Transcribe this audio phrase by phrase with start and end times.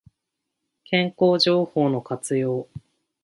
[0.83, 2.67] 健康情報の活用